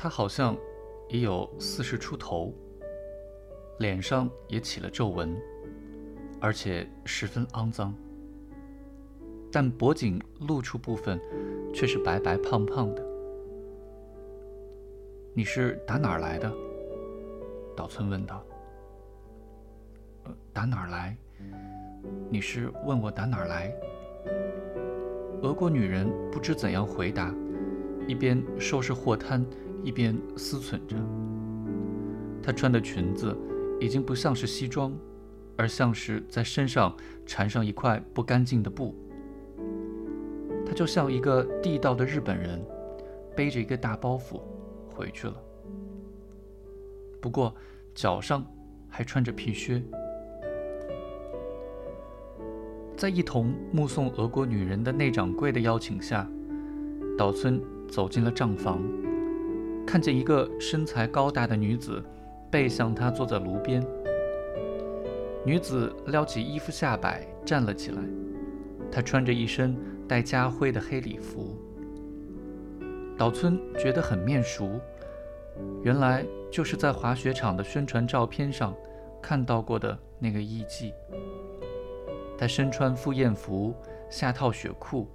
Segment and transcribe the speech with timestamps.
[0.00, 0.56] 他好像
[1.08, 2.54] 已有四十出头，
[3.80, 5.36] 脸上也起了皱纹，
[6.40, 7.92] 而且十分肮脏。
[9.50, 11.20] 但脖颈露出部分
[11.74, 13.04] 却是白白胖胖的。
[15.34, 16.48] 你是打哪儿来的？
[17.74, 18.44] 岛村问道。
[20.52, 21.16] 打哪儿来？
[22.30, 23.74] 你是问我打哪儿来？
[25.42, 27.34] 俄国女人不知怎样回答，
[28.08, 29.46] 一边收拾货摊，
[29.84, 30.96] 一边思忖着。
[32.42, 33.36] 她穿的裙子
[33.78, 34.92] 已经不像是西装，
[35.56, 38.94] 而像是在身上缠上一块不干净的布。
[40.66, 42.64] 她就像一个地道的日本人，
[43.36, 44.40] 背着一个大包袱
[44.88, 45.34] 回去了。
[47.20, 47.54] 不过
[47.94, 48.44] 脚上
[48.88, 49.82] 还穿着皮靴。
[52.96, 56.28] 在一同目送俄国女人的内掌柜的邀请下，
[57.16, 58.82] 岛村走进了账房，
[59.86, 62.04] 看见一个身材高大的女子
[62.50, 63.84] 背向他坐在炉边。
[65.44, 68.02] 女子撩起衣服下摆站了起来，
[68.90, 71.56] 她穿着一身带家徽的黑礼服。
[73.16, 74.78] 岛村觉得很面熟，
[75.82, 78.74] 原来就是在滑雪场的宣传照片上
[79.22, 80.92] 看到过的那个艺妓。
[82.36, 83.74] 他身穿赴宴服，
[84.10, 85.08] 下套雪裤，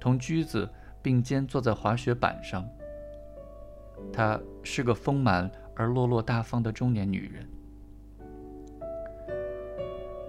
[0.00, 0.68] 同驹子
[1.06, 2.68] 并肩坐在滑雪板上。
[4.12, 7.48] 她是个丰满而落落大方的中年女人。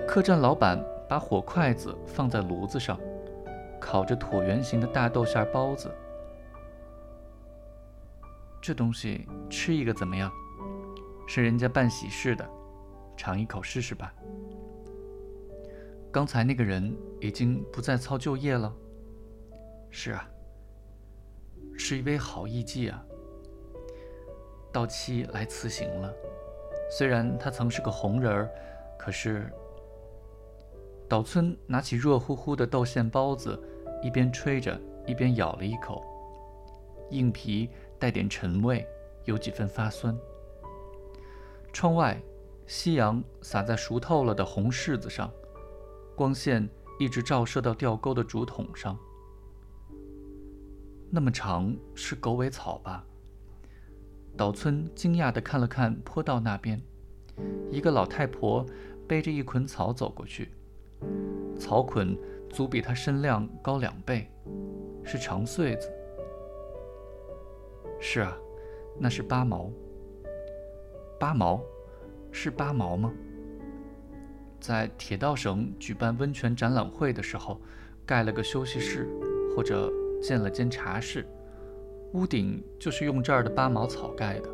[0.07, 2.99] 客栈老板把火筷子放在炉子上，
[3.81, 5.89] 烤着椭圆形的大豆馅包子。
[8.61, 10.31] 这东西吃一个怎么样？
[11.27, 12.47] 是人家办喜事的，
[13.15, 14.13] 尝一口试试吧。
[16.11, 18.71] 刚才那个人已经不再操旧业了。
[19.89, 20.29] 是啊，
[21.77, 23.03] 是一位好艺妓啊。
[24.71, 26.13] 到期来辞行了。
[26.89, 28.49] 虽然他曾是个红人儿，
[28.97, 29.51] 可是……
[31.09, 33.57] 岛村拿起热乎乎的豆馅包子，
[34.03, 36.03] 一边吹着，一边咬了一口。
[37.11, 38.85] 硬皮带点陈味，
[39.23, 40.17] 有几分发酸。
[41.71, 42.21] 窗外，
[42.65, 45.31] 夕阳洒在熟透了的红柿子上。
[46.15, 46.67] 光线
[46.99, 48.97] 一直照射到吊钩的竹筒上。
[51.09, 53.03] 那么长是狗尾草吧？
[54.35, 56.81] 岛村惊讶地看了看坡道那边，
[57.71, 58.65] 一个老太婆
[59.07, 60.51] 背着一捆草走过去，
[61.57, 62.15] 草捆
[62.49, 64.29] 足比她身量高两倍，
[65.03, 65.91] 是长穗子。
[67.99, 68.37] 是啊，
[68.99, 69.71] 那是八毛。
[71.19, 71.59] 八毛，
[72.31, 73.11] 是八毛吗？
[74.59, 77.59] 在铁道省举办温泉展览会的时候，
[78.05, 79.07] 盖了个休息室，
[79.55, 79.91] 或者
[80.21, 81.25] 建了间茶室，
[82.13, 84.49] 屋顶就是用这儿的八毛草盖的。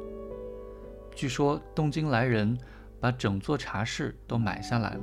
[1.15, 2.57] 据说东京来人
[2.99, 5.01] 把整座茶室都买下来了。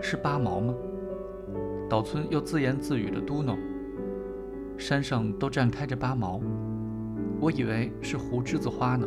[0.00, 0.74] 是八毛吗？
[1.88, 3.56] 岛村又自言自语地嘟囔
[4.78, 6.40] ：“山上都绽开着八毛，
[7.40, 9.06] 我以为是胡栀子花呢。”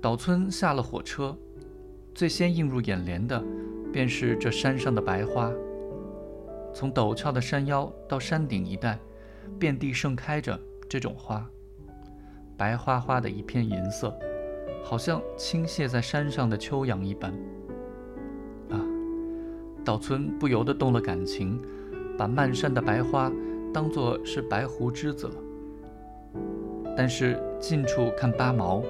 [0.00, 1.36] 岛村下了火车，
[2.14, 3.42] 最先映入眼帘的，
[3.92, 5.52] 便是这山上的白花。
[6.74, 8.98] 从陡峭的山腰到山顶一带，
[9.58, 11.48] 遍地盛开着这种花，
[12.56, 14.16] 白花花的一片银色，
[14.84, 17.32] 好像倾泻在山上的秋阳一般。
[18.70, 18.80] 啊，
[19.84, 21.60] 岛村不由得动了感情，
[22.16, 23.30] 把漫山的白花
[23.72, 25.34] 当作是白胡栀子了。
[26.96, 28.82] 但是近处看八毛。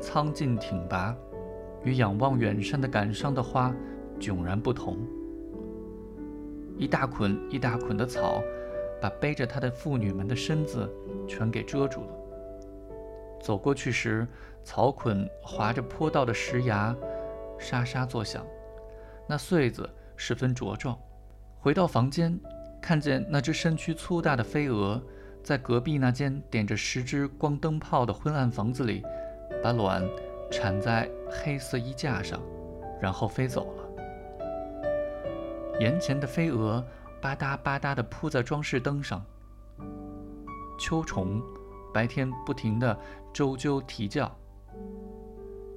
[0.00, 1.16] 苍劲挺拔，
[1.82, 3.74] 与仰望远山的感伤的花
[4.20, 4.98] 迥然不同。
[6.76, 8.42] 一大捆一大捆的草，
[9.00, 10.90] 把背着他的妇女们的身子
[11.28, 12.08] 全给遮住了。
[13.40, 14.26] 走过去时，
[14.62, 16.96] 草捆划着坡道的石崖，
[17.58, 18.44] 沙沙作响，
[19.28, 20.98] 那穗子十分茁壮。
[21.58, 22.38] 回到房间，
[22.80, 25.00] 看见那只身躯粗大的飞蛾，
[25.42, 29.02] 在隔壁那间点着十只光灯泡的昏暗房子里。
[29.62, 30.06] 把卵
[30.50, 32.38] 产在黑色衣架上，
[33.00, 33.83] 然后飞走了。
[35.80, 36.84] 眼前的飞蛾
[37.20, 39.24] 吧嗒吧嗒地扑在装饰灯上。
[40.78, 41.42] 秋虫
[41.92, 42.96] 白天不停地
[43.32, 44.30] 啾啾啼叫。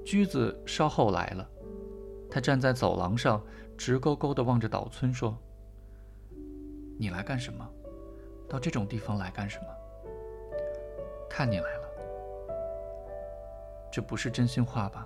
[0.03, 1.49] 驹子稍后来了，
[2.29, 3.41] 他站在走廊上，
[3.77, 5.37] 直勾勾地望着岛村说
[6.97, 7.67] ：“你来干什么？
[8.47, 9.65] 到这种地方来干什么？
[11.29, 11.87] 看你来了。”
[13.91, 15.05] 这不是真心话吧？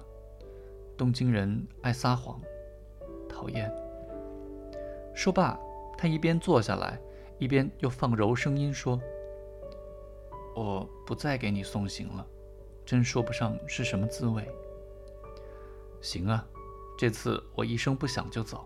[0.95, 2.39] 东京人爱撒谎，
[3.27, 3.73] 讨厌。
[5.13, 5.59] 说罢，
[5.97, 6.99] 他一边坐下来，
[7.37, 8.99] 一边又放柔声音说
[10.55, 12.25] ：“我不再给你送行了，
[12.85, 14.47] 真说不上是什么滋味。
[16.01, 16.47] 行啊，
[16.97, 18.65] 这次我一声不响就走。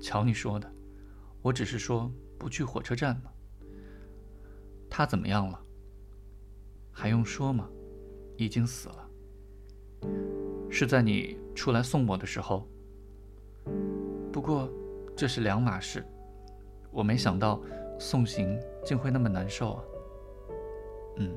[0.00, 0.70] 瞧你说的，
[1.42, 3.30] 我只是说不去火车站嘛。
[4.88, 5.60] 他怎么样了？
[6.92, 7.68] 还用说吗？
[8.36, 9.10] 已经死了。
[10.70, 12.68] 是在你出来送我的时候。
[14.32, 14.70] 不过，
[15.16, 16.04] 这是两码事。
[16.90, 17.60] 我没想到
[17.98, 19.82] 送行竟会那么难受啊。
[21.16, 21.34] 嗯。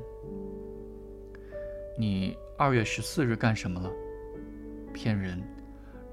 [1.98, 3.90] 你二月十四日干什么了？
[4.94, 5.42] 骗人，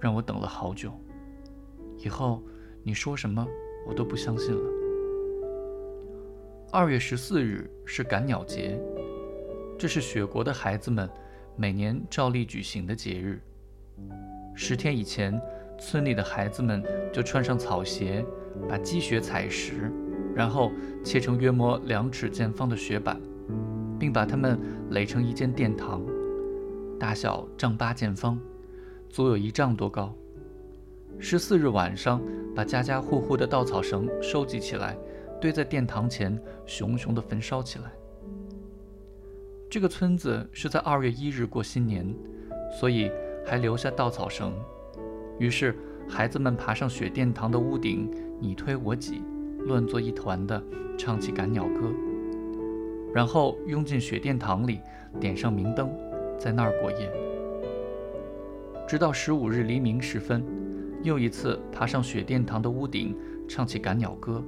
[0.01, 0.93] 让我等了好久。
[1.99, 2.43] 以后
[2.83, 3.47] 你说什么，
[3.87, 4.71] 我都不相信了。
[6.73, 8.79] 二月十四日是赶鸟节，
[9.79, 11.09] 这是雪国的孩子们
[11.57, 13.41] 每年照例举行的节日。
[14.55, 15.41] 十天以前，
[15.79, 16.83] 村里的孩子们
[17.13, 18.25] 就穿上草鞋，
[18.69, 19.93] 把积雪踩实，
[20.35, 20.73] 然后
[21.05, 23.21] 切成约摸两尺见方的雪板，
[23.99, 24.59] 并把它们
[24.91, 26.03] 垒成一间殿堂，
[26.99, 28.39] 大小丈八见方，
[29.09, 30.15] 足有一丈多高。
[31.19, 32.21] 十四日晚上，
[32.55, 34.97] 把家家户户的稻草绳收集起来。
[35.39, 37.93] 堆在殿堂前，熊熊地焚烧起来。
[39.69, 42.15] 这个村子是在二月一日过新年，
[42.81, 43.11] 所以
[43.45, 44.53] 还留下稻草绳。
[45.39, 45.75] 于是，
[46.09, 48.11] 孩子们爬上雪殿堂的屋顶，
[48.41, 49.23] 你推我挤，
[49.67, 50.63] 乱作一团的
[50.97, 51.93] 唱起赶鸟歌，
[53.13, 54.81] 然后拥进雪殿堂里，
[55.21, 55.91] 点上明灯，
[56.39, 57.13] 在那儿过夜，
[58.89, 60.45] 直到十五日黎明时分，
[61.03, 63.17] 又一次爬上雪殿堂的屋顶，
[63.47, 64.43] 唱起赶鸟歌。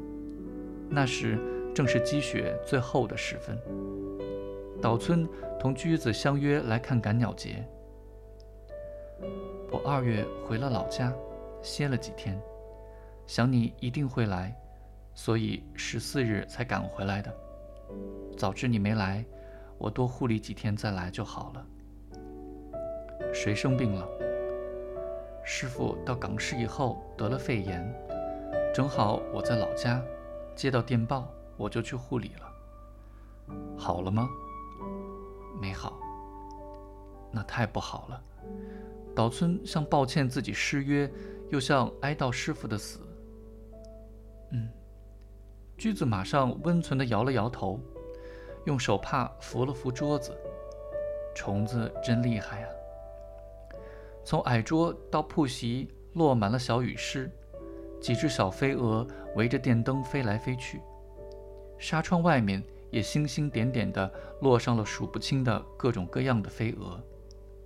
[0.89, 1.39] 那时
[1.75, 3.59] 正是积雪最厚的时分。
[4.81, 5.29] 岛村
[5.61, 7.69] 同驹子相约来看赶鸟节。
[9.71, 11.13] 我二月回了老家，
[11.63, 12.41] 歇了几天，
[13.27, 14.57] 想你一定会来，
[15.15, 17.35] 所以十四日才赶回来的。
[18.37, 19.25] 早知你没来，
[19.77, 21.67] 我多护理几天再来就好了。
[23.33, 24.09] 谁生病了？
[25.45, 27.83] 师傅到港市以后得了肺炎，
[28.75, 30.03] 正好我在老家。
[30.55, 33.57] 接到电报，我就去护理了。
[33.77, 34.29] 好了吗？
[35.61, 35.99] 没好。
[37.31, 38.23] 那太不好了。
[39.19, 41.11] 岛村像抱歉自己失约，
[41.51, 43.01] 又像哀悼师傅的死。
[44.53, 44.69] 嗯。
[45.77, 47.81] 驹子马上温存地摇了摇头，
[48.65, 50.31] 用手帕扶了扶桌子。
[51.35, 52.71] 虫子真厉害啊！
[54.25, 57.29] 从矮桌到铺席落满了小雨湿。
[58.01, 59.05] 几只小飞蛾
[59.35, 60.81] 围着电灯飞来飞去，
[61.77, 62.63] 纱窗外面
[62.93, 64.09] 也星星点点地
[64.43, 67.03] 落上了数不清的各种各样的飞蛾，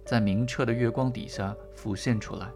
[0.04, 2.50] 在明澈的月光底下浮现出来。